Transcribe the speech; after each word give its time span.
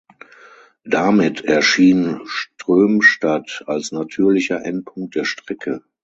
Damit 0.83 1.45
erschien 1.45 2.21
Strömstad 2.25 3.61
als 3.67 3.91
natürlicher 3.91 4.65
Endpunkt 4.65 5.13
der 5.13 5.25
Strecke. 5.25 5.83